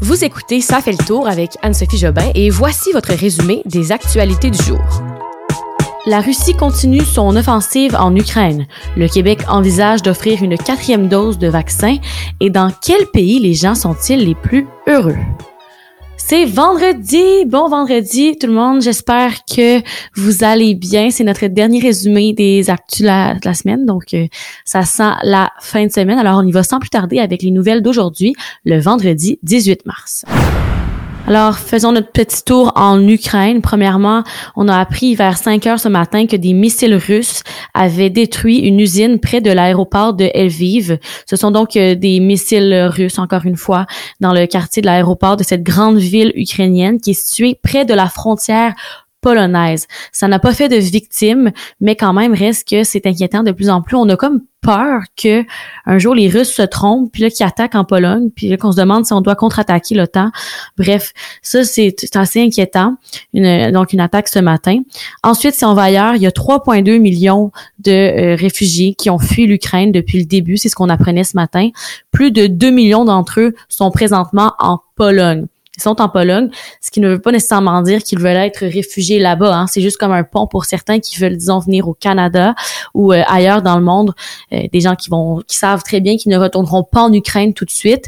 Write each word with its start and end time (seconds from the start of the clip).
Vous 0.00 0.24
écoutez 0.24 0.60
Ça 0.60 0.80
fait 0.80 0.92
le 0.92 1.04
tour 1.04 1.26
avec 1.26 1.56
Anne-Sophie 1.62 1.98
Jobin 1.98 2.30
et 2.36 2.50
voici 2.50 2.92
votre 2.92 3.12
résumé 3.12 3.62
des 3.64 3.90
actualités 3.90 4.50
du 4.50 4.62
jour. 4.62 4.78
La 6.06 6.20
Russie 6.20 6.54
continue 6.54 7.00
son 7.00 7.34
offensive 7.34 7.96
en 7.96 8.14
Ukraine. 8.14 8.66
Le 8.96 9.08
Québec 9.08 9.40
envisage 9.48 10.02
d'offrir 10.02 10.42
une 10.42 10.56
quatrième 10.56 11.08
dose 11.08 11.38
de 11.38 11.48
vaccin. 11.48 11.96
Et 12.38 12.48
dans 12.48 12.72
quel 12.80 13.06
pays 13.12 13.40
les 13.40 13.54
gens 13.54 13.74
sont-ils 13.74 14.24
les 14.24 14.36
plus 14.36 14.68
heureux? 14.86 15.16
C'est 16.30 16.44
vendredi, 16.44 17.46
bon 17.46 17.70
vendredi 17.70 18.36
tout 18.36 18.48
le 18.48 18.52
monde. 18.52 18.82
J'espère 18.82 19.46
que 19.46 19.80
vous 20.14 20.44
allez 20.44 20.74
bien. 20.74 21.10
C'est 21.10 21.24
notre 21.24 21.46
dernier 21.46 21.80
résumé 21.80 22.34
des 22.34 22.68
actus 22.68 23.00
de 23.00 23.06
la, 23.06 23.54
semaine, 23.54 23.86
donc 23.86 24.12
euh, 24.12 24.26
ça 24.66 24.82
sent 24.82 25.12
la 25.22 25.50
fin 25.58 25.86
de 25.86 25.90
semaine. 25.90 26.18
Alors 26.18 26.40
on 26.44 26.46
y 26.46 26.52
va 26.52 26.62
sans 26.62 26.80
plus 26.80 26.90
tarder 26.90 27.18
avec 27.18 27.40
les 27.40 27.50
nouvelles 27.50 27.80
d'aujourd'hui, 27.80 28.34
le 28.66 28.78
vendredi 28.78 29.38
18 29.42 29.86
mars. 29.86 30.26
Alors, 31.28 31.58
faisons 31.58 31.92
notre 31.92 32.10
petit 32.10 32.42
tour 32.42 32.72
en 32.74 33.06
Ukraine. 33.06 33.60
Premièrement, 33.60 34.24
on 34.56 34.66
a 34.66 34.78
appris 34.78 35.14
vers 35.14 35.36
5 35.36 35.66
heures 35.66 35.78
ce 35.78 35.90
matin 35.90 36.26
que 36.26 36.36
des 36.36 36.54
missiles 36.54 36.94
russes 36.94 37.42
avaient 37.74 38.08
détruit 38.08 38.60
une 38.60 38.80
usine 38.80 39.20
près 39.20 39.42
de 39.42 39.50
l'aéroport 39.50 40.14
de 40.14 40.30
Lviv. 40.34 40.98
Ce 41.26 41.36
sont 41.36 41.50
donc 41.50 41.76
euh, 41.76 41.94
des 41.94 42.18
missiles 42.20 42.88
russes, 42.90 43.18
encore 43.18 43.44
une 43.44 43.58
fois, 43.58 43.84
dans 44.20 44.32
le 44.32 44.46
quartier 44.46 44.80
de 44.80 44.86
l'aéroport 44.86 45.36
de 45.36 45.42
cette 45.42 45.62
grande 45.62 45.98
ville 45.98 46.32
ukrainienne 46.34 46.98
qui 46.98 47.10
est 47.10 47.26
située 47.26 47.60
près 47.62 47.84
de 47.84 47.92
la 47.92 48.08
frontière 48.08 48.72
polonaise. 49.20 49.86
Ça 50.12 50.28
n'a 50.28 50.38
pas 50.38 50.54
fait 50.54 50.68
de 50.68 50.76
victimes, 50.76 51.50
mais 51.80 51.96
quand 51.96 52.12
même 52.12 52.34
reste 52.34 52.68
que 52.68 52.84
c'est 52.84 53.06
inquiétant 53.06 53.42
de 53.42 53.52
plus 53.52 53.70
en 53.70 53.82
plus. 53.82 53.96
On 53.96 54.08
a 54.08 54.16
comme 54.16 54.42
peur 54.60 55.02
que 55.16 55.44
un 55.86 55.98
jour 55.98 56.14
les 56.14 56.28
Russes 56.28 56.52
se 56.52 56.62
trompent, 56.62 57.10
puis 57.12 57.22
là 57.22 57.30
qu'ils 57.30 57.46
attaquent 57.46 57.74
en 57.74 57.84
Pologne, 57.84 58.30
puis 58.34 58.56
qu'on 58.58 58.72
se 58.72 58.76
demande 58.76 59.06
si 59.06 59.12
on 59.12 59.20
doit 59.20 59.34
contre-attaquer 59.34 59.94
l'OTAN. 59.94 60.30
Bref, 60.76 61.12
ça 61.42 61.64
c'est 61.64 61.94
assez 62.14 62.42
inquiétant. 62.42 62.96
Donc 63.34 63.92
une 63.92 64.00
attaque 64.00 64.28
ce 64.28 64.38
matin. 64.38 64.80
Ensuite, 65.22 65.54
si 65.54 65.64
on 65.64 65.74
va 65.74 65.82
ailleurs, 65.82 66.14
il 66.16 66.22
y 66.22 66.26
a 66.26 66.30
3,2 66.30 66.98
millions 66.98 67.52
de 67.80 67.90
euh, 67.90 68.34
réfugiés 68.36 68.94
qui 68.94 69.10
ont 69.10 69.18
fui 69.18 69.46
l'Ukraine 69.46 69.92
depuis 69.92 70.18
le 70.18 70.26
début. 70.26 70.56
C'est 70.56 70.68
ce 70.68 70.74
qu'on 70.74 70.88
apprenait 70.88 71.24
ce 71.24 71.36
matin. 71.36 71.70
Plus 72.10 72.30
de 72.30 72.46
2 72.46 72.70
millions 72.70 73.04
d'entre 73.04 73.40
eux 73.40 73.54
sont 73.68 73.90
présentement 73.90 74.54
en 74.58 74.78
Pologne. 74.96 75.46
Ils 75.78 75.82
sont 75.82 76.00
en 76.00 76.08
Pologne, 76.08 76.50
ce 76.80 76.90
qui 76.90 76.98
ne 76.98 77.08
veut 77.08 77.20
pas 77.20 77.30
nécessairement 77.30 77.82
dire 77.82 78.02
qu'ils 78.02 78.18
veulent 78.18 78.36
être 78.36 78.66
réfugiés 78.66 79.20
là-bas. 79.20 79.56
Hein. 79.56 79.66
C'est 79.68 79.80
juste 79.80 79.96
comme 79.96 80.10
un 80.10 80.24
pont 80.24 80.48
pour 80.48 80.64
certains 80.64 80.98
qui 80.98 81.18
veulent, 81.20 81.36
disons, 81.36 81.60
venir 81.60 81.86
au 81.86 81.94
Canada 81.94 82.56
ou 82.94 83.12
euh, 83.12 83.22
ailleurs 83.28 83.62
dans 83.62 83.78
le 83.78 83.84
monde. 83.84 84.12
Euh, 84.52 84.62
des 84.72 84.80
gens 84.80 84.96
qui 84.96 85.08
vont, 85.08 85.40
qui 85.46 85.56
savent 85.56 85.84
très 85.84 86.00
bien 86.00 86.16
qu'ils 86.16 86.32
ne 86.32 86.38
retourneront 86.38 86.82
pas 86.82 87.02
en 87.02 87.12
Ukraine 87.12 87.54
tout 87.54 87.64
de 87.64 87.70
suite. 87.70 88.06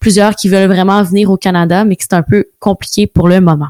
Plusieurs 0.00 0.34
qui 0.34 0.48
veulent 0.48 0.68
vraiment 0.68 1.00
venir 1.04 1.30
au 1.30 1.36
Canada, 1.36 1.84
mais 1.84 1.94
que 1.94 2.02
c'est 2.02 2.14
un 2.14 2.24
peu 2.24 2.46
compliqué 2.58 3.06
pour 3.06 3.28
le 3.28 3.40
moment. 3.40 3.68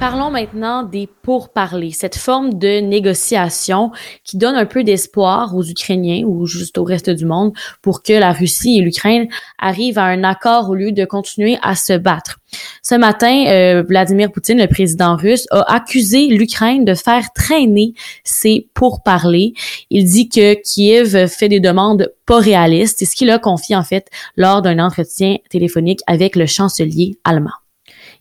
Parlons 0.00 0.30
maintenant 0.30 0.84
des 0.84 1.08
pourparlers, 1.08 1.90
cette 1.90 2.14
forme 2.14 2.54
de 2.54 2.78
négociation 2.78 3.90
qui 4.22 4.36
donne 4.36 4.54
un 4.54 4.64
peu 4.64 4.84
d'espoir 4.84 5.56
aux 5.56 5.64
Ukrainiens 5.64 6.22
ou 6.24 6.46
juste 6.46 6.78
au 6.78 6.84
reste 6.84 7.10
du 7.10 7.24
monde 7.24 7.52
pour 7.82 8.04
que 8.04 8.12
la 8.12 8.32
Russie 8.32 8.78
et 8.78 8.80
l'Ukraine 8.80 9.26
arrivent 9.58 9.98
à 9.98 10.04
un 10.04 10.22
accord 10.22 10.70
au 10.70 10.76
lieu 10.76 10.92
de 10.92 11.04
continuer 11.04 11.58
à 11.62 11.74
se 11.74 11.94
battre. 11.94 12.38
Ce 12.80 12.94
matin, 12.94 13.46
euh, 13.48 13.82
Vladimir 13.82 14.30
Poutine, 14.30 14.58
le 14.58 14.68
président 14.68 15.16
russe, 15.16 15.48
a 15.50 15.74
accusé 15.74 16.28
l'Ukraine 16.28 16.84
de 16.84 16.94
faire 16.94 17.32
traîner 17.32 17.94
ses 18.22 18.68
pourparlers. 18.74 19.52
Il 19.90 20.04
dit 20.04 20.28
que 20.28 20.54
Kiev 20.62 21.26
fait 21.26 21.48
des 21.48 21.60
demandes 21.60 22.14
pas 22.24 22.38
réalistes, 22.38 23.00
c'est 23.00 23.04
ce 23.04 23.16
qu'il 23.16 23.30
a 23.30 23.40
confié 23.40 23.74
en 23.74 23.82
fait 23.82 24.08
lors 24.36 24.62
d'un 24.62 24.78
entretien 24.78 25.38
téléphonique 25.50 26.02
avec 26.06 26.36
le 26.36 26.46
chancelier 26.46 27.18
allemand. 27.24 27.50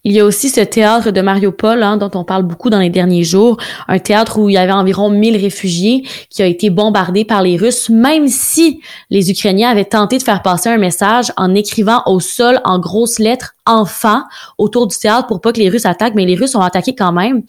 Il 0.03 0.14
y 0.14 0.20
a 0.20 0.26
aussi 0.26 0.50
ce 0.50 0.62
théâtre 0.62 1.12
de 1.12 1.22
Mariupol 1.22 1.84
hein, 1.84 1.98
dont 1.98 2.12
on 2.14 2.23
parle 2.23 2.44
beaucoup 2.44 2.70
dans 2.70 2.80
les 2.80 2.90
derniers 2.90 3.23
jours, 3.23 3.58
un 3.88 4.00
théâtre 4.00 4.40
où 4.40 4.50
il 4.50 4.53
y 4.53 4.58
avait 4.58 4.72
environ 4.72 5.09
1000 5.09 5.38
réfugiés 5.38 6.03
qui 6.30 6.41
a 6.41 6.46
été 6.46 6.69
bombardé 6.69 7.25
par 7.25 7.41
les 7.41 7.58
Russes, 7.58 7.90
même 7.90 8.28
si 8.28 8.81
les 9.09 9.30
Ukrainiens 9.31 9.69
avaient 9.69 9.86
tenté 9.86 10.18
de 10.18 10.24
faire 10.24 10.41
passer 10.41 10.69
un 10.69 10.78
message 10.78 11.31
en 11.38 11.56
écrivant 11.56 12.03
au 12.06 12.19
sol 12.19 12.59
en 12.63 12.80
grosses 12.80 13.19
lettres 13.19 13.53
enfants 13.68 14.24
autour 14.57 14.88
du 14.88 14.97
théâtre 14.97 15.28
pour 15.28 15.41
pas 15.41 15.52
que 15.52 15.59
les 15.59 15.69
Russes 15.69 15.86
attaquent, 15.86 16.16
mais 16.16 16.25
les 16.25 16.36
Russes 16.36 16.56
ont 16.56 16.62
attaqué 16.62 16.96
quand 16.96 17.12
même. 17.12 17.44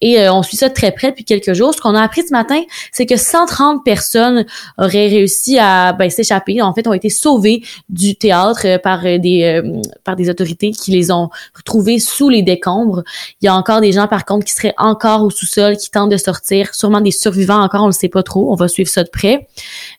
Et 0.00 0.20
euh, 0.20 0.32
on 0.32 0.42
suit 0.42 0.56
ça 0.56 0.68
de 0.68 0.74
très 0.74 0.92
près 0.92 1.10
depuis 1.10 1.24
quelques 1.24 1.52
jours. 1.52 1.74
Ce 1.74 1.80
qu'on 1.80 1.94
a 1.94 2.02
appris 2.02 2.22
ce 2.26 2.32
matin, 2.32 2.62
c'est 2.92 3.06
que 3.06 3.16
130 3.16 3.84
personnes 3.84 4.46
auraient 4.78 5.08
réussi 5.08 5.58
à 5.58 5.92
ben, 5.92 6.08
s'échapper. 6.08 6.62
En 6.62 6.72
fait, 6.72 6.86
ont 6.86 6.92
été 6.92 7.10
sauvées 7.10 7.62
du 7.88 8.14
théâtre 8.14 8.62
euh, 8.64 8.78
par 8.78 9.04
euh, 9.04 9.18
des 9.18 9.62
par 10.04 10.16
des 10.16 10.30
autorités 10.30 10.70
qui 10.70 10.92
les 10.92 11.10
ont 11.10 11.28
retrouvées 11.54 11.93
sous 11.98 12.28
les 12.28 12.42
décombres. 12.42 13.02
Il 13.40 13.46
y 13.46 13.48
a 13.48 13.54
encore 13.54 13.80
des 13.80 13.92
gens, 13.92 14.08
par 14.08 14.24
contre, 14.24 14.44
qui 14.44 14.52
seraient 14.52 14.74
encore 14.78 15.22
au 15.22 15.30
sous-sol, 15.30 15.76
qui 15.76 15.90
tentent 15.90 16.10
de 16.10 16.16
sortir. 16.16 16.74
Sûrement 16.74 17.00
des 17.00 17.10
survivants 17.10 17.60
encore, 17.60 17.82
on 17.82 17.86
ne 17.86 17.92
le 17.92 17.96
sait 17.96 18.08
pas 18.08 18.22
trop. 18.22 18.52
On 18.52 18.54
va 18.54 18.68
suivre 18.68 18.88
ça 18.88 19.04
de 19.04 19.10
près. 19.10 19.48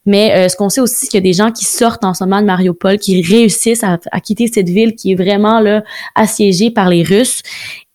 Mais 0.06 0.50
ce 0.50 0.56
qu'on 0.56 0.70
sait 0.70 0.82
aussi, 0.82 0.96
c'est 0.96 1.08
qu'il 1.08 1.18
y 1.18 1.24
a 1.24 1.30
des 1.30 1.34
gens 1.34 1.52
qui 1.52 1.66
sortent 1.66 2.04
en 2.04 2.14
ce 2.14 2.24
moment 2.24 2.42
de 2.42 2.46
Mariupol, 2.46 2.98
qui 2.98 3.22
réussissent 3.22 3.84
à, 3.84 3.98
quitter 4.20 4.48
cette 4.48 4.70
ville 4.70 4.96
qui 4.96 5.12
est 5.12 5.16
vraiment 5.16 5.62
assiégés 6.16 6.72
par 6.72 6.90
les 6.90 7.04
Russes. 7.04 7.42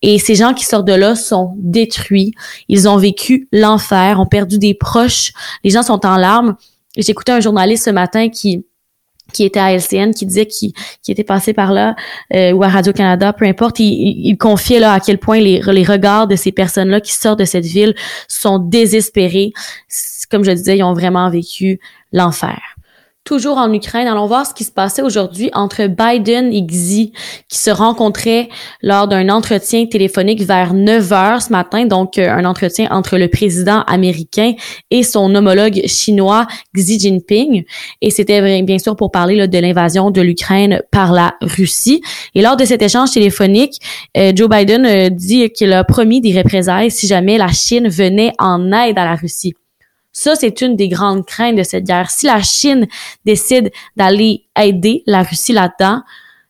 Et 0.02 0.18
ces 0.18 0.34
gens 0.34 0.54
qui 0.54 0.64
sortent 0.64 0.86
de 0.86 0.94
là 0.94 1.14
sont 1.14 1.54
détruits. 1.58 2.32
Ils 2.68 2.88
ont 2.88 2.96
vécu 2.96 3.48
l'enfer, 3.52 4.18
ont 4.18 4.26
perdu 4.26 4.58
des 4.58 4.74
proches. 4.74 5.32
Les 5.62 5.70
gens 5.70 5.82
sont 5.82 6.06
en 6.06 6.16
larmes. 6.16 6.56
J'écoutais 6.96 7.32
un 7.32 7.40
journaliste 7.40 7.84
ce 7.84 7.90
matin 7.90 8.28
qui 8.28 8.64
qui 9.32 9.44
était 9.44 9.60
à 9.60 9.72
LCN, 9.72 10.12
qui 10.12 10.26
disait 10.26 10.46
qu'il 10.46 10.72
était 11.08 11.24
passé 11.24 11.52
par 11.52 11.72
là, 11.72 11.96
euh, 12.34 12.52
ou 12.52 12.62
à 12.62 12.68
Radio-Canada, 12.68 13.32
peu 13.32 13.44
importe, 13.44 13.80
il, 13.80 14.26
il, 14.26 14.36
confiait 14.36 14.80
là 14.80 14.92
à 14.92 15.00
quel 15.00 15.18
point 15.18 15.40
les, 15.40 15.60
les 15.60 15.84
regards 15.84 16.26
de 16.26 16.36
ces 16.36 16.52
personnes-là 16.52 17.00
qui 17.00 17.12
sortent 17.12 17.38
de 17.38 17.44
cette 17.44 17.66
ville 17.66 17.94
sont 18.28 18.58
désespérés. 18.58 19.52
Comme 20.30 20.44
je 20.44 20.52
disais, 20.52 20.78
ils 20.78 20.82
ont 20.82 20.94
vraiment 20.94 21.28
vécu 21.30 21.80
l'enfer. 22.12 22.69
Toujours 23.30 23.58
en 23.58 23.72
Ukraine, 23.72 24.08
allons 24.08 24.26
voir 24.26 24.44
ce 24.44 24.52
qui 24.52 24.64
se 24.64 24.72
passait 24.72 25.02
aujourd'hui 25.02 25.50
entre 25.54 25.86
Biden 25.86 26.52
et 26.52 26.66
Xi 26.66 27.12
qui 27.48 27.58
se 27.58 27.70
rencontraient 27.70 28.48
lors 28.82 29.06
d'un 29.06 29.28
entretien 29.28 29.86
téléphonique 29.86 30.42
vers 30.42 30.74
9 30.74 31.12
heures 31.12 31.40
ce 31.40 31.52
matin, 31.52 31.86
donc 31.86 32.18
euh, 32.18 32.28
un 32.28 32.44
entretien 32.44 32.88
entre 32.90 33.18
le 33.18 33.28
président 33.28 33.82
américain 33.82 34.54
et 34.90 35.04
son 35.04 35.32
homologue 35.32 35.80
chinois 35.86 36.48
Xi 36.74 36.98
Jinping. 36.98 37.62
Et 38.02 38.10
c'était 38.10 38.62
bien 38.62 38.80
sûr 38.80 38.96
pour 38.96 39.12
parler 39.12 39.46
de 39.46 39.58
l'invasion 39.60 40.10
de 40.10 40.20
l'Ukraine 40.20 40.82
par 40.90 41.12
la 41.12 41.36
Russie. 41.40 42.02
Et 42.34 42.42
lors 42.42 42.56
de 42.56 42.64
cet 42.64 42.82
échange 42.82 43.12
téléphonique, 43.12 43.80
euh, 44.16 44.32
Joe 44.34 44.48
Biden 44.48 44.84
euh, 44.84 45.08
dit 45.08 45.48
qu'il 45.50 45.72
a 45.72 45.84
promis 45.84 46.20
des 46.20 46.36
représailles 46.36 46.90
si 46.90 47.06
jamais 47.06 47.38
la 47.38 47.52
Chine 47.52 47.88
venait 47.88 48.32
en 48.40 48.72
aide 48.72 48.98
à 48.98 49.04
la 49.04 49.14
Russie. 49.14 49.54
Ça, 50.12 50.34
c'est 50.34 50.60
une 50.60 50.76
des 50.76 50.88
grandes 50.88 51.24
craintes 51.24 51.56
de 51.56 51.62
cette 51.62 51.84
guerre. 51.84 52.10
Si 52.10 52.26
la 52.26 52.42
Chine 52.42 52.88
décide 53.24 53.70
d'aller 53.96 54.46
aider 54.58 55.02
la 55.06 55.22
Russie 55.22 55.52
là-dedans, 55.52 56.02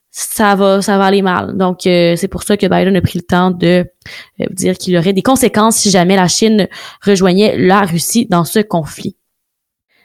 ça 0.09 0.55
va, 0.55 0.81
ça 0.81 0.97
va 0.97 1.05
aller 1.05 1.21
mal. 1.21 1.55
Donc, 1.55 1.85
euh, 1.85 2.15
c'est 2.17 2.27
pour 2.27 2.43
ça 2.43 2.57
que 2.57 2.65
Biden 2.65 2.95
a 2.95 3.01
pris 3.01 3.19
le 3.19 3.23
temps 3.23 3.51
de 3.51 3.85
euh, 4.41 4.45
dire 4.51 4.77
qu'il 4.77 4.93
y 4.93 4.97
aurait 4.97 5.13
des 5.13 5.21
conséquences 5.21 5.77
si 5.77 5.89
jamais 5.89 6.17
la 6.17 6.27
Chine 6.27 6.67
rejoignait 7.01 7.57
la 7.57 7.81
Russie 7.81 8.27
dans 8.29 8.43
ce 8.43 8.59
conflit. 8.59 9.15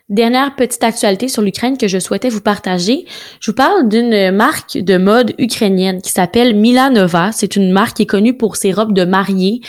Dernière 0.09 0.55
petite 0.55 0.85
actualité 0.85 1.27
sur 1.27 1.43
l'Ukraine 1.43 1.77
que 1.77 1.89
je 1.89 1.99
souhaitais 1.99 2.29
vous 2.29 2.41
partager. 2.41 3.07
Je 3.41 3.51
vous 3.51 3.57
parle 3.57 3.89
d'une 3.89 4.31
marque 4.31 4.79
de 4.79 4.99
mode 4.99 5.35
ukrainienne 5.37 6.01
qui 6.01 6.13
s'appelle 6.13 6.55
Milanova. 6.55 7.33
C'est 7.33 7.57
une 7.57 7.73
marque 7.73 7.97
qui 7.97 8.03
est 8.05 8.07
connue 8.07 8.37
pour 8.37 8.55
ses 8.55 8.73
robes 8.73 8.93
de 8.93 9.05
mariée 9.05 9.63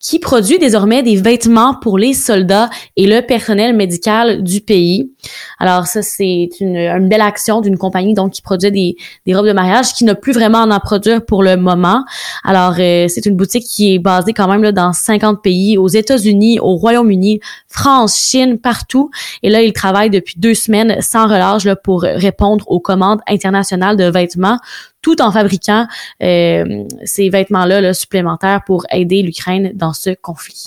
qui 0.00 0.18
produit 0.18 0.58
désormais 0.58 1.04
des 1.04 1.14
vêtements 1.14 1.76
pour 1.80 1.96
les 1.96 2.12
soldats 2.12 2.70
et 2.96 3.06
le 3.06 3.20
personnel 3.20 3.76
médical 3.76 4.42
du 4.42 4.62
pays. 4.62 5.12
Alors 5.60 5.86
ça, 5.86 6.02
c'est 6.02 6.48
une, 6.58 7.08
belle 7.08 7.20
action 7.20 7.60
d'une 7.60 7.78
compagnie 7.78 8.14
donc 8.14 8.32
qui 8.32 8.42
produit 8.42 8.72
des, 8.72 9.32
robes 9.32 9.46
de 9.46 9.52
mariage 9.52 9.94
qui 9.94 10.04
n'a 10.04 10.16
plus 10.16 10.32
vraiment 10.32 10.58
en, 10.58 10.72
en 10.72 10.80
produire 10.80 11.24
pour 11.24 11.44
le 11.44 11.56
moment. 11.56 12.04
Alors 12.42 12.74
euh, 12.80 13.06
c'est 13.06 13.26
une 13.26 13.36
boutique 13.36 13.64
qui 13.64 13.94
est 13.94 14.00
basée 14.00 14.32
quand 14.32 14.48
même 14.48 14.64
là, 14.64 14.72
dans 14.72 14.92
50 14.92 15.40
pays, 15.40 15.78
aux 15.78 15.86
États-Unis, 15.86 16.58
au 16.58 16.74
Royaume-Uni, 16.74 17.38
France, 17.68 18.16
Chine, 18.16 18.58
partout. 18.58 19.10
Et 19.44 19.50
là, 19.50 19.62
ils 19.62 19.72
travaillent 19.84 20.08
depuis 20.08 20.36
deux 20.38 20.54
semaines 20.54 20.96
sans 21.02 21.26
relâche 21.26 21.64
là, 21.64 21.76
pour 21.76 22.02
répondre 22.02 22.64
aux 22.68 22.80
commandes 22.80 23.20
internationales 23.28 23.98
de 23.98 24.04
vêtements 24.04 24.58
tout 25.02 25.20
en 25.20 25.30
fabriquant 25.30 25.86
euh, 26.22 26.84
ces 27.04 27.28
vêtements-là 27.28 27.82
là, 27.82 27.92
supplémentaires 27.92 28.62
pour 28.64 28.86
aider 28.90 29.20
l'Ukraine 29.20 29.72
dans 29.74 29.92
ce 29.92 30.14
conflit. 30.14 30.64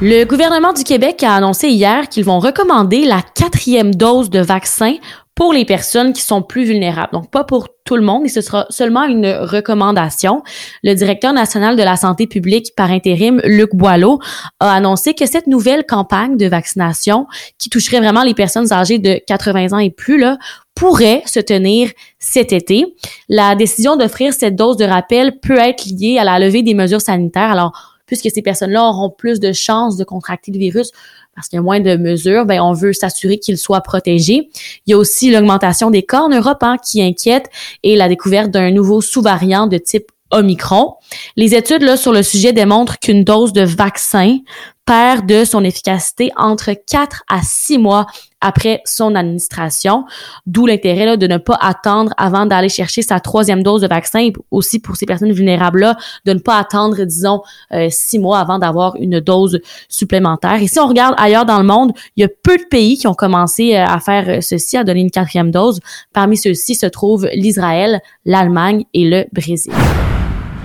Le 0.00 0.22
gouvernement 0.22 0.72
du 0.72 0.84
Québec 0.84 1.24
a 1.24 1.34
annoncé 1.34 1.70
hier 1.70 2.08
qu'ils 2.08 2.24
vont 2.24 2.38
recommander 2.38 3.04
la 3.04 3.20
quatrième 3.34 3.92
dose 3.92 4.30
de 4.30 4.38
vaccin 4.38 4.94
pour 5.34 5.52
les 5.52 5.64
personnes 5.64 6.12
qui 6.12 6.22
sont 6.22 6.40
plus 6.40 6.62
vulnérables. 6.62 7.12
Donc, 7.12 7.32
pas 7.32 7.42
pour 7.42 7.66
tout 7.84 7.96
le 7.96 8.02
monde 8.02 8.24
et 8.24 8.28
ce 8.28 8.40
sera 8.40 8.66
seulement 8.70 9.04
une 9.06 9.26
recommandation. 9.26 10.44
Le 10.84 10.94
directeur 10.94 11.32
national 11.32 11.74
de 11.74 11.82
la 11.82 11.96
santé 11.96 12.28
publique 12.28 12.74
par 12.76 12.92
intérim, 12.92 13.40
Luc 13.44 13.74
Boileau, 13.74 14.20
a 14.60 14.72
annoncé 14.72 15.14
que 15.14 15.26
cette 15.26 15.48
nouvelle 15.48 15.84
campagne 15.84 16.36
de 16.36 16.46
vaccination 16.46 17.26
qui 17.58 17.68
toucherait 17.68 17.98
vraiment 17.98 18.22
les 18.22 18.34
personnes 18.34 18.72
âgées 18.72 19.00
de 19.00 19.20
80 19.26 19.72
ans 19.72 19.78
et 19.78 19.90
plus, 19.90 20.18
là, 20.18 20.38
pourrait 20.76 21.24
se 21.26 21.40
tenir 21.40 21.90
cet 22.20 22.52
été. 22.52 22.94
La 23.28 23.56
décision 23.56 23.96
d'offrir 23.96 24.32
cette 24.32 24.54
dose 24.54 24.76
de 24.76 24.84
rappel 24.84 25.40
peut 25.40 25.58
être 25.58 25.86
liée 25.86 26.18
à 26.20 26.24
la 26.24 26.38
levée 26.38 26.62
des 26.62 26.74
mesures 26.74 27.00
sanitaires. 27.00 27.50
Alors, 27.50 27.87
puisque 28.08 28.28
ces 28.34 28.42
personnes-là 28.42 28.82
auront 28.82 29.10
plus 29.10 29.38
de 29.38 29.52
chances 29.52 29.96
de 29.96 30.02
contracter 30.02 30.50
le 30.50 30.58
virus 30.58 30.90
parce 31.36 31.48
qu'il 31.48 31.58
y 31.58 31.60
a 31.60 31.62
moins 31.62 31.78
de 31.78 31.94
mesures, 31.94 32.46
ben 32.46 32.60
on 32.60 32.72
veut 32.72 32.92
s'assurer 32.92 33.38
qu'ils 33.38 33.58
soient 33.58 33.80
protégés. 33.80 34.48
Il 34.86 34.90
y 34.90 34.94
a 34.94 34.98
aussi 34.98 35.30
l'augmentation 35.30 35.90
des 35.90 36.02
cas 36.02 36.22
en 36.22 36.30
Europe 36.30 36.58
hein, 36.62 36.78
qui 36.84 37.00
inquiète 37.00 37.48
et 37.84 37.94
la 37.94 38.08
découverte 38.08 38.50
d'un 38.50 38.72
nouveau 38.72 39.00
sous-variant 39.00 39.68
de 39.68 39.78
type 39.78 40.10
Omicron. 40.30 40.94
Les 41.36 41.54
études 41.54 41.82
là, 41.82 41.96
sur 41.96 42.12
le 42.12 42.24
sujet 42.24 42.52
démontrent 42.52 42.98
qu'une 42.98 43.22
dose 43.22 43.52
de 43.52 43.62
vaccin 43.62 44.38
perd 44.88 45.26
de 45.26 45.44
son 45.44 45.64
efficacité 45.64 46.30
entre 46.34 46.72
4 46.72 47.24
à 47.28 47.42
6 47.42 47.76
mois 47.76 48.06
après 48.40 48.80
son 48.86 49.14
administration, 49.14 50.06
d'où 50.46 50.64
l'intérêt 50.64 51.18
de 51.18 51.26
ne 51.26 51.36
pas 51.36 51.58
attendre 51.60 52.14
avant 52.16 52.46
d'aller 52.46 52.70
chercher 52.70 53.02
sa 53.02 53.20
troisième 53.20 53.62
dose 53.62 53.82
de 53.82 53.86
vaccin 53.86 54.20
et 54.20 54.32
aussi 54.50 54.78
pour 54.78 54.96
ces 54.96 55.04
personnes 55.04 55.32
vulnérables-là, 55.32 55.98
de 56.24 56.32
ne 56.32 56.38
pas 56.38 56.56
attendre, 56.56 57.04
disons, 57.04 57.42
euh, 57.74 57.88
six 57.90 58.18
mois 58.18 58.38
avant 58.38 58.58
d'avoir 58.58 58.96
une 58.96 59.20
dose 59.20 59.60
supplémentaire. 59.90 60.62
Et 60.62 60.68
si 60.68 60.80
on 60.80 60.86
regarde 60.86 61.14
ailleurs 61.18 61.44
dans 61.44 61.58
le 61.58 61.66
monde, 61.66 61.92
il 62.16 62.22
y 62.22 62.24
a 62.24 62.28
peu 62.28 62.56
de 62.56 62.64
pays 62.70 62.96
qui 62.96 63.06
ont 63.06 63.14
commencé 63.14 63.74
euh, 63.74 63.84
à 63.84 64.00
faire 64.00 64.26
euh, 64.28 64.40
ceci, 64.40 64.78
à 64.78 64.84
donner 64.84 65.00
une 65.00 65.10
quatrième 65.10 65.50
dose. 65.50 65.80
Parmi 66.14 66.38
ceux-ci 66.38 66.76
se 66.76 66.86
trouvent 66.86 67.28
l'Israël, 67.34 68.00
l'Allemagne 68.24 68.84
et 68.94 69.04
le 69.06 69.26
Brésil. 69.32 69.74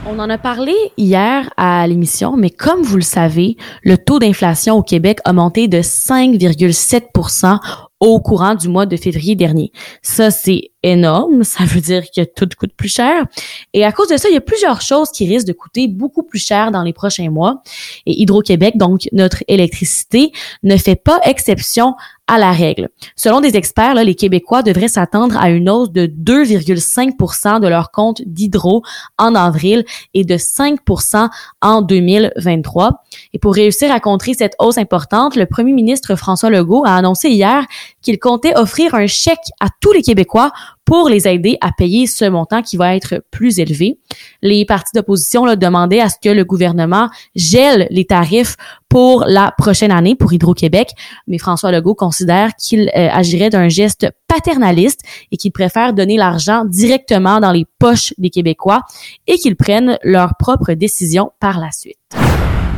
On 0.05 0.19
en 0.19 0.29
a 0.29 0.37
parlé 0.37 0.73
hier 0.97 1.49
à 1.55 1.87
l'émission, 1.87 2.35
mais 2.35 2.49
comme 2.49 2.81
vous 2.81 2.97
le 2.97 3.01
savez, 3.03 3.55
le 3.83 3.97
taux 3.97 4.19
d'inflation 4.19 4.75
au 4.75 4.83
Québec 4.83 5.19
a 5.23 5.31
monté 5.31 5.69
de 5.69 5.77
5,7% 5.77 7.57
au 8.01 8.19
courant 8.19 8.55
du 8.55 8.67
mois 8.67 8.85
de 8.85 8.97
février 8.97 9.35
dernier. 9.35 9.71
Ça, 10.01 10.29
c'est 10.29 10.72
énorme. 10.83 11.43
Ça 11.53 11.63
veut 11.65 11.81
dire 11.81 12.03
que 12.15 12.21
tout 12.23 12.47
coûte 12.57 12.73
plus 12.75 12.93
cher. 12.93 13.25
Et 13.73 13.83
à 13.85 13.91
cause 13.91 14.09
de 14.09 14.17
ça, 14.17 14.29
il 14.29 14.33
y 14.33 14.37
a 14.37 14.41
plusieurs 14.41 14.81
choses 14.81 15.09
qui 15.11 15.27
risquent 15.27 15.47
de 15.47 15.53
coûter 15.53 15.87
beaucoup 15.87 16.23
plus 16.23 16.39
cher 16.39 16.71
dans 16.71 16.83
les 16.83 16.93
prochains 16.93 17.29
mois. 17.29 17.61
Et 18.05 18.21
Hydro-Québec, 18.21 18.77
donc 18.77 19.07
notre 19.11 19.43
électricité, 19.47 20.31
ne 20.63 20.77
fait 20.77 20.95
pas 20.95 21.19
exception 21.23 21.95
à 22.27 22.37
la 22.37 22.51
règle. 22.51 22.89
Selon 23.15 23.41
des 23.41 23.57
experts, 23.57 23.95
là, 23.95 24.03
les 24.03 24.15
Québécois 24.15 24.63
devraient 24.63 24.87
s'attendre 24.87 25.37
à 25.37 25.49
une 25.49 25.69
hausse 25.69 25.91
de 25.91 26.05
2,5% 26.05 27.59
de 27.59 27.67
leur 27.67 27.91
compte 27.91 28.21
d'hydro 28.25 28.81
en 29.17 29.35
avril 29.35 29.83
et 30.13 30.23
de 30.23 30.35
5% 30.35 31.29
en 31.61 31.81
2023. 31.81 33.03
Et 33.33 33.39
pour 33.39 33.53
réussir 33.53 33.91
à 33.91 33.99
contrer 33.99 34.33
cette 34.33 34.55
hausse 34.59 34.77
importante, 34.77 35.35
le 35.35 35.45
premier 35.45 35.73
ministre 35.73 36.15
François 36.15 36.49
Legault 36.49 36.85
a 36.85 36.95
annoncé 36.95 37.29
hier 37.29 37.65
qu'il 38.01 38.19
comptait 38.19 38.55
offrir 38.55 38.95
un 38.95 39.07
chèque 39.07 39.51
à 39.59 39.67
tous 39.81 39.91
les 39.91 40.01
Québécois 40.01 40.51
pour 40.85 41.09
les 41.09 41.27
aider 41.27 41.57
à 41.61 41.71
payer 41.71 42.07
ce 42.07 42.25
montant 42.25 42.61
qui 42.61 42.77
va 42.77 42.95
être 42.95 43.23
plus 43.31 43.59
élevé. 43.59 43.99
Les 44.41 44.65
partis 44.65 44.91
d'opposition 44.93 45.45
demandaient 45.55 46.01
à 46.01 46.09
ce 46.09 46.15
que 46.21 46.29
le 46.29 46.43
gouvernement 46.43 47.09
gèle 47.35 47.87
les 47.89 48.05
tarifs 48.05 48.57
pour 48.89 49.25
la 49.27 49.53
prochaine 49.57 49.91
année 49.91 50.15
pour 50.15 50.33
Hydro-Québec, 50.33 50.91
mais 51.27 51.37
François 51.37 51.71
Legault 51.71 51.95
considère 51.95 52.51
qu'il 52.55 52.91
euh, 52.95 53.09
agirait 53.11 53.49
d'un 53.49 53.69
geste 53.69 54.07
paternaliste 54.27 55.01
et 55.31 55.37
qu'il 55.37 55.51
préfère 55.51 55.93
donner 55.93 56.17
l'argent 56.17 56.65
directement 56.65 57.39
dans 57.39 57.51
les 57.51 57.65
poches 57.79 58.13
des 58.17 58.29
Québécois 58.29 58.81
et 59.25 59.37
qu'ils 59.37 59.55
prennent 59.55 59.97
leurs 60.03 60.35
propres 60.37 60.73
décisions 60.73 61.31
par 61.39 61.59
la 61.59 61.71
suite. 61.71 61.97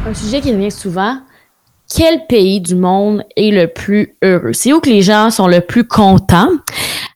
Un 0.07 0.13
sujet 0.13 0.39
qui 0.39 0.51
revient 0.51 0.71
souvent, 0.71 1.17
quel 1.93 2.25
pays 2.27 2.61
du 2.61 2.75
monde 2.75 3.23
est 3.35 3.51
le 3.51 3.67
plus 3.67 4.15
heureux? 4.23 4.53
C'est 4.53 4.73
où 4.73 4.79
que 4.79 4.89
les 4.89 5.01
gens 5.01 5.29
sont 5.29 5.47
le 5.47 5.61
plus 5.61 5.87
contents? 5.87 6.49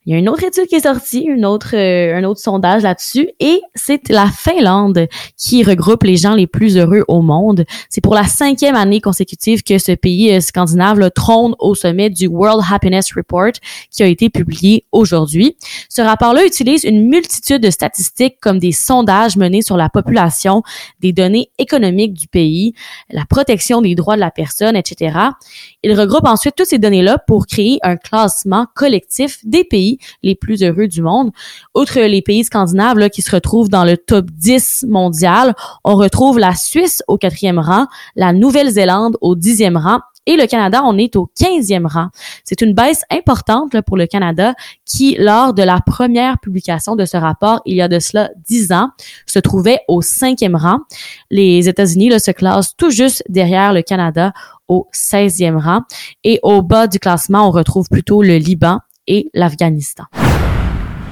Il 0.09 0.13
y 0.13 0.15
a 0.15 0.17
une 0.17 0.29
autre 0.29 0.43
étude 0.43 0.65
qui 0.65 0.73
est 0.73 0.87
sortie, 0.87 1.19
une 1.19 1.45
autre, 1.45 1.75
euh, 1.75 2.17
un 2.17 2.23
autre 2.23 2.39
sondage 2.39 2.81
là-dessus, 2.81 3.29
et 3.39 3.61
c'est 3.75 4.09
la 4.09 4.25
Finlande 4.25 5.05
qui 5.37 5.63
regroupe 5.63 6.01
les 6.01 6.17
gens 6.17 6.33
les 6.33 6.47
plus 6.47 6.77
heureux 6.77 7.05
au 7.07 7.21
monde. 7.21 7.63
C'est 7.91 8.01
pour 8.01 8.15
la 8.15 8.23
cinquième 8.23 8.73
année 8.73 9.01
consécutive 9.01 9.61
que 9.61 9.77
ce 9.77 9.91
pays 9.91 10.33
euh, 10.33 10.39
scandinave 10.39 10.97
le 10.97 11.11
trône 11.11 11.53
au 11.59 11.75
sommet 11.75 12.09
du 12.09 12.25
World 12.25 12.63
Happiness 12.71 13.13
Report 13.13 13.51
qui 13.91 14.01
a 14.01 14.07
été 14.07 14.31
publié 14.31 14.83
aujourd'hui. 14.91 15.55
Ce 15.89 16.01
rapport-là 16.01 16.43
utilise 16.43 16.85
une 16.85 17.07
multitude 17.07 17.61
de 17.61 17.69
statistiques 17.69 18.37
comme 18.41 18.57
des 18.57 18.71
sondages 18.71 19.37
menés 19.37 19.61
sur 19.61 19.77
la 19.77 19.89
population, 19.89 20.63
des 21.01 21.13
données 21.13 21.51
économiques 21.59 22.15
du 22.15 22.27
pays, 22.27 22.73
la 23.11 23.25
protection 23.25 23.79
des 23.83 23.93
droits 23.93 24.15
de 24.15 24.21
la 24.21 24.31
personne, 24.31 24.75
etc. 24.75 25.19
Il 25.83 25.93
regroupe 25.93 26.25
ensuite 26.25 26.55
toutes 26.55 26.65
ces 26.65 26.79
données-là 26.79 27.19
pour 27.27 27.45
créer 27.45 27.77
un 27.83 27.95
classement 27.95 28.65
collectif 28.73 29.37
des 29.43 29.63
pays 29.63 29.98
les 30.23 30.35
plus 30.35 30.63
heureux 30.63 30.87
du 30.87 31.01
monde. 31.01 31.31
Outre 31.75 31.99
les 31.99 32.21
pays 32.21 32.43
scandinaves 32.43 32.97
là, 32.97 33.09
qui 33.09 33.21
se 33.21 33.31
retrouvent 33.31 33.69
dans 33.69 33.85
le 33.85 33.97
top 33.97 34.25
10 34.31 34.85
mondial, 34.87 35.55
on 35.83 35.95
retrouve 35.95 36.39
la 36.39 36.55
Suisse 36.55 37.03
au 37.07 37.17
quatrième 37.17 37.59
rang, 37.59 37.87
la 38.15 38.33
Nouvelle-Zélande 38.33 39.17
au 39.21 39.35
dixième 39.35 39.77
rang 39.77 39.99
et 40.29 40.37
le 40.37 40.45
Canada, 40.45 40.83
on 40.85 40.95
est 40.99 41.15
au 41.15 41.31
15e 41.39 41.87
rang. 41.87 42.09
C'est 42.43 42.61
une 42.61 42.75
baisse 42.75 43.01
importante 43.09 43.73
là, 43.73 43.81
pour 43.81 43.97
le 43.97 44.05
Canada 44.05 44.53
qui, 44.85 45.15
lors 45.17 45.55
de 45.55 45.63
la 45.63 45.79
première 45.81 46.37
publication 46.37 46.95
de 46.95 47.05
ce 47.05 47.17
rapport, 47.17 47.61
il 47.65 47.75
y 47.75 47.81
a 47.81 47.87
de 47.87 47.97
cela 47.97 48.29
10 48.47 48.71
ans, 48.71 48.91
se 49.25 49.39
trouvait 49.39 49.79
au 49.87 50.03
cinquième 50.03 50.55
rang. 50.55 50.81
Les 51.31 51.67
États-Unis 51.67 52.19
se 52.19 52.29
classent 52.29 52.75
tout 52.75 52.91
juste 52.91 53.23
derrière 53.27 53.73
le 53.73 53.81
Canada 53.81 54.31
au 54.67 54.87
16e 54.93 55.57
rang. 55.57 55.81
Et 56.23 56.39
au 56.43 56.61
bas 56.61 56.85
du 56.85 56.99
classement, 56.99 57.47
on 57.47 57.51
retrouve 57.51 57.89
plutôt 57.89 58.21
le 58.21 58.37
Liban 58.37 58.81
et 59.09 59.29
l'Afghanistan. 59.33 60.05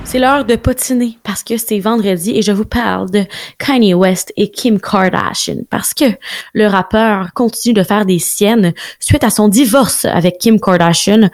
C'est 0.05 0.19
l'heure 0.19 0.45
de 0.45 0.55
potiner 0.55 1.17
parce 1.23 1.43
que 1.43 1.57
c'est 1.57 1.79
vendredi 1.79 2.31
et 2.31 2.41
je 2.41 2.53
vous 2.53 2.63
parle 2.63 3.11
de 3.11 3.25
Kanye 3.57 3.93
West 3.93 4.31
et 4.37 4.49
Kim 4.49 4.79
Kardashian 4.79 5.63
parce 5.69 5.93
que 5.93 6.05
le 6.53 6.65
rappeur 6.65 7.33
continue 7.33 7.73
de 7.73 7.83
faire 7.83 8.05
des 8.05 8.19
siennes 8.19 8.73
suite 9.01 9.25
à 9.25 9.29
son 9.29 9.49
divorce 9.49 10.05
avec 10.05 10.37
Kim 10.37 10.61
Kardashian. 10.61 11.29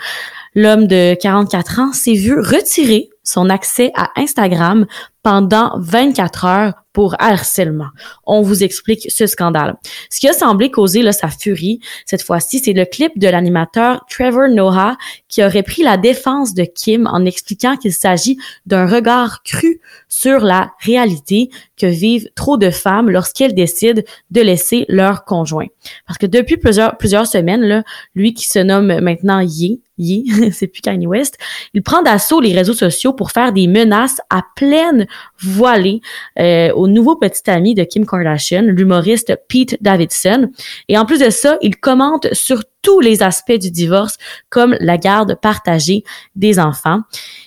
L'homme 0.55 0.87
de 0.87 1.15
44 1.21 1.79
ans 1.81 1.93
s'est 1.93 2.15
vu 2.15 2.33
retirer 2.39 3.09
son 3.23 3.51
accès 3.51 3.91
à 3.95 4.09
Instagram 4.15 4.87
pendant 5.21 5.73
24 5.79 6.45
heures 6.45 6.73
pour 6.93 7.15
harcèlement. 7.19 7.89
On 8.25 8.41
vous 8.41 8.63
explique 8.63 9.11
ce 9.11 9.25
scandale. 9.25 9.75
Ce 10.09 10.19
qui 10.19 10.27
a 10.27 10.33
semblé 10.33 10.71
causer 10.71 11.01
là, 11.01 11.11
sa 11.11 11.27
furie, 11.27 11.79
cette 12.05 12.21
fois-ci, 12.21 12.59
c'est 12.59 12.73
le 12.73 12.85
clip 12.85 13.17
de 13.17 13.27
l'animateur 13.27 14.05
Trevor 14.09 14.47
Noah 14.49 14.95
qui 15.27 15.43
aurait 15.43 15.63
pris 15.63 15.83
la 15.83 15.97
défense 15.97 16.53
de 16.53 16.63
Kim 16.63 17.07
en 17.07 17.25
expliquant 17.25 17.75
qu'il 17.75 17.93
s'agit 17.93 18.37
d'un 18.65 18.85
regard 18.85 19.43
cru 19.43 19.81
sur 20.07 20.39
la 20.39 20.71
réalité 20.79 21.49
que 21.77 21.87
vivent 21.87 22.29
trop 22.35 22.57
de 22.57 22.69
femmes 22.69 23.09
lorsqu'elles 23.09 23.55
décident 23.55 24.01
de 24.29 24.41
laisser 24.41 24.85
leur 24.87 25.25
conjoint. 25.25 25.67
Parce 26.07 26.19
que 26.19 26.27
depuis 26.27 26.57
plusieurs, 26.57 26.97
plusieurs 26.97 27.27
semaines, 27.27 27.61
là, 27.61 27.83
lui 28.15 28.33
qui 28.33 28.47
se 28.47 28.59
nomme 28.59 28.99
maintenant 28.99 29.39
Ye, 29.39 29.81
Ye, 29.97 30.25
c'est 30.51 30.67
plus 30.67 30.81
Kanye 30.81 31.07
West, 31.07 31.37
il 31.73 31.83
prend 31.83 32.01
d'assaut 32.01 32.39
les 32.39 32.53
réseaux 32.53 32.73
sociaux 32.73 33.13
pour 33.13 33.31
faire 33.31 33.53
des 33.53 33.67
menaces 33.67 34.21
à 34.29 34.43
pleine 34.55 35.07
voilée 35.39 36.01
euh, 36.39 36.71
au 36.83 36.87
nouveau 36.89 37.15
petit 37.15 37.49
ami 37.49 37.75
de 37.75 37.85
Kim 37.85 38.05
Kardashian, 38.05 38.63
l'humoriste 38.63 39.39
Pete 39.47 39.81
Davidson. 39.81 40.51
Et 40.89 40.97
en 40.97 41.05
plus 41.05 41.21
de 41.21 41.29
ça, 41.29 41.57
il 41.61 41.77
commente 41.77 42.33
sur 42.33 42.61
tous 42.81 42.99
les 42.99 43.23
aspects 43.23 43.53
du 43.53 43.71
divorce, 43.71 44.17
comme 44.49 44.75
la 44.81 44.97
garde 44.97 45.39
partagée 45.41 46.03
des 46.35 46.59
enfants. 46.59 46.99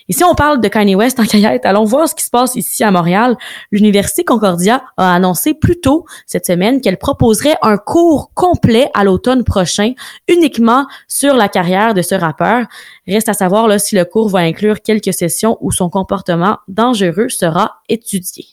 Et 0.09 0.15
si 0.15 0.25
on 0.25 0.35
parle 0.35 0.63
de 0.63 0.69
Kanye 0.69 0.95
West 0.95 1.21
en 1.21 1.27
caillette, 1.27 1.67
allons 1.67 1.85
voir 1.85 2.09
ce 2.09 2.15
qui 2.15 2.25
se 2.25 2.31
passe 2.31 2.57
ici 2.57 2.83
à 2.83 2.91
Montréal. 2.91 3.37
L'Université 3.71 4.25
Concordia 4.25 4.83
a 4.97 5.15
annoncé 5.15 5.53
plus 5.53 5.79
tôt 5.79 6.07
cette 6.27 6.47
semaine 6.47 6.81
qu'elle 6.81 6.97
proposerait 6.97 7.57
un 7.61 7.77
cours 7.77 8.31
complet 8.33 8.89
à 8.95 9.05
l'automne 9.05 9.45
prochain 9.45 9.93
uniquement 10.29 10.87
sur 11.07 11.35
la 11.35 11.51
carrière 11.51 11.93
de 11.93 12.01
ce 12.01 12.15
rappeur. 12.15 12.65
Reste 13.07 13.29
à 13.29 13.35
savoir 13.35 13.79
si 13.79 13.95
le 13.95 14.07
cours 14.07 14.31
va 14.31 14.39
inclure 14.39 14.81
quelques 14.81 15.13
sessions 15.13 15.59
où 15.61 15.71
son 15.71 15.91
comportement 15.91 16.57
dangereux 16.69 17.29
sera 17.29 17.83
étudié. 17.91 18.47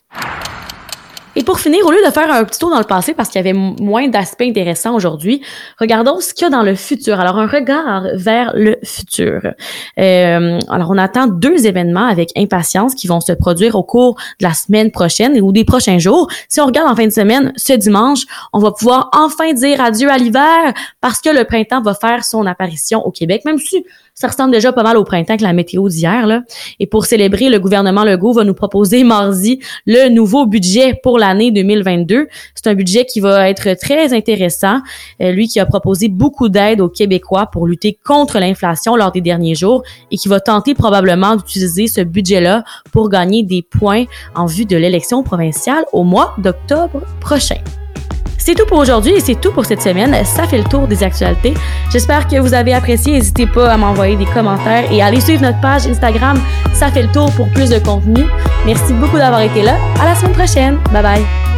Et 1.43 1.45
pour 1.45 1.59
finir, 1.59 1.85
au 1.85 1.91
lieu 1.91 1.99
de 2.05 2.09
faire 2.09 2.31
un 2.31 2.45
petit 2.45 2.57
tour 2.57 2.69
dans 2.69 2.77
le 2.77 2.85
passé 2.85 3.13
parce 3.13 3.27
qu'il 3.27 3.45
y 3.45 3.49
avait 3.49 3.51
moins 3.51 4.07
d'aspects 4.07 4.43
intéressants 4.43 4.95
aujourd'hui, 4.95 5.41
regardons 5.77 6.21
ce 6.21 6.33
qu'il 6.33 6.43
y 6.43 6.47
a 6.47 6.49
dans 6.49 6.63
le 6.63 6.73
futur. 6.73 7.19
Alors, 7.19 7.37
un 7.37 7.47
regard 7.47 8.05
vers 8.13 8.53
le 8.55 8.77
futur. 8.81 9.41
Euh, 9.99 10.59
alors, 10.69 10.89
on 10.89 10.97
attend 10.97 11.27
deux 11.27 11.67
événements 11.67 12.07
avec 12.07 12.31
impatience 12.37 12.95
qui 12.95 13.07
vont 13.07 13.19
se 13.19 13.33
produire 13.33 13.75
au 13.75 13.83
cours 13.83 14.15
de 14.39 14.45
la 14.45 14.53
semaine 14.53 14.89
prochaine 14.89 15.37
ou 15.41 15.51
des 15.51 15.65
prochains 15.65 15.97
jours. 15.97 16.29
Si 16.47 16.61
on 16.61 16.65
regarde 16.65 16.89
en 16.89 16.95
fin 16.95 17.07
de 17.07 17.11
semaine, 17.11 17.51
ce 17.57 17.73
dimanche, 17.73 18.21
on 18.53 18.59
va 18.59 18.71
pouvoir 18.71 19.09
enfin 19.13 19.51
dire 19.51 19.81
adieu 19.81 20.09
à 20.09 20.17
l'hiver 20.17 20.73
parce 21.01 21.19
que 21.19 21.29
le 21.29 21.43
printemps 21.43 21.81
va 21.81 21.93
faire 21.93 22.23
son 22.23 22.45
apparition 22.45 23.05
au 23.05 23.11
Québec, 23.11 23.41
même 23.43 23.57
si 23.57 23.83
Ça 24.15 24.27
ressemble 24.27 24.51
déjà 24.51 24.71
pas 24.71 24.83
mal 24.83 24.95
au 24.97 25.03
printemps 25.03 25.37
que 25.37 25.43
la 25.43 25.53
météo 25.53 25.89
d'hier. 25.89 26.41
Et 26.79 26.85
pour 26.85 27.05
célébrer, 27.05 27.49
le 27.49 27.59
gouvernement 27.59 28.03
Legault 28.03 28.33
va 28.33 28.43
nous 28.43 28.53
proposer 28.53 29.03
mardi 29.03 29.59
le 29.87 30.09
nouveau 30.09 30.45
budget 30.45 30.93
pour 31.01 31.17
l'année 31.17 31.51
2022. 31.51 32.27
C'est 32.53 32.67
un 32.67 32.75
budget 32.75 33.05
qui 33.05 33.19
va 33.19 33.49
être 33.49 33.73
très 33.73 34.13
intéressant. 34.13 34.81
Euh, 35.21 35.31
lui 35.31 35.47
qui 35.47 35.59
a 35.59 35.65
proposé 35.65 36.09
beaucoup 36.09 36.47
d'aide 36.47 36.79
aux 36.79 36.89
Québécois 36.89 37.47
pour 37.47 37.65
lutter 37.65 37.97
contre 38.05 38.39
l'inflation 38.39 38.95
lors 38.95 39.11
des 39.11 39.21
derniers 39.21 39.55
jours 39.55 39.83
et 40.11 40.17
qui 40.17 40.27
va 40.27 40.39
tenter 40.39 40.75
probablement 40.75 41.35
d'utiliser 41.35 41.87
ce 41.87 42.01
budget-là 42.01 42.63
pour 42.91 43.09
gagner 43.09 43.43
des 43.43 43.63
points 43.63 44.05
en 44.35 44.45
vue 44.45 44.65
de 44.65 44.77
l'élection 44.77 45.23
provinciale 45.23 45.85
au 45.91 46.03
mois 46.03 46.35
d'octobre 46.37 47.01
prochain. 47.19 47.57
C'est 48.37 48.55
tout 48.55 48.65
pour 48.65 48.77
aujourd'hui 48.79 49.13
et 49.13 49.19
c'est 49.19 49.39
tout 49.39 49.51
pour 49.51 49.65
cette 49.65 49.81
semaine. 49.81 50.15
Ça 50.25 50.47
fait 50.47 50.57
le 50.57 50.63
tour 50.65 50.87
des 50.87 51.03
actualités. 51.03 51.53
J'espère 51.91 52.27
que 52.27 52.39
vous 52.39 52.53
avez 52.53 52.73
apprécié. 52.73 53.13
N'hésitez 53.13 53.47
pas 53.47 53.71
à 53.71 53.77
m'envoyer 53.77 54.15
des 54.15 54.25
commentaires 54.25 54.91
et 54.91 55.01
à 55.01 55.05
aller 55.07 55.21
suivre 55.21 55.41
notre 55.43 55.61
page 55.61 55.87
Instagram. 55.87 56.39
Ça 56.73 56.91
fait 56.91 57.03
le 57.03 57.11
tour 57.11 57.31
pour 57.31 57.49
plus 57.51 57.69
de 57.69 57.79
contenu. 57.79 58.25
Merci 58.65 58.93
beaucoup 58.93 59.17
d'avoir 59.17 59.41
été 59.41 59.61
là. 59.61 59.77
À 60.01 60.05
la 60.05 60.15
semaine 60.15 60.33
prochaine. 60.33 60.77
Bye 60.91 61.03
bye. 61.03 61.52